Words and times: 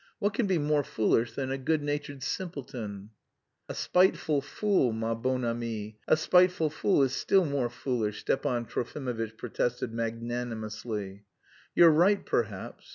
What 0.17 0.33
can 0.33 0.47
be 0.47 0.57
more 0.57 0.83
foolish 0.83 1.33
than 1.33 1.51
a 1.51 1.59
good 1.59 1.83
natured 1.83 2.23
simpleton?" 2.23 3.11
"A 3.69 3.75
spiteful 3.75 4.41
fool, 4.41 4.91
ma 4.91 5.13
bonne 5.13 5.45
amie, 5.45 5.99
a 6.07 6.17
spiteful 6.17 6.71
fool 6.71 7.03
is 7.03 7.13
still 7.13 7.45
more 7.45 7.69
foolish," 7.69 8.21
Stepan 8.21 8.65
Trofimovitch 8.65 9.37
protested 9.37 9.93
magnanimously. 9.93 11.25
"You're 11.75 11.91
right, 11.91 12.25
perhaps. 12.25 12.89